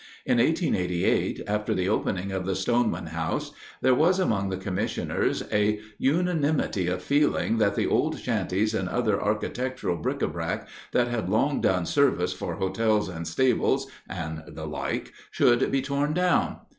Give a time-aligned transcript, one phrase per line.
[0.25, 3.51] In 1888, after the opening of the Stoneman House,
[3.83, 9.21] there was among the commissioners "a unanimity of feeling that the old shanties and other
[9.21, 14.65] architectural bric a brac, that had long done service for hotels and stables, and the
[14.65, 16.57] like, should be torn down."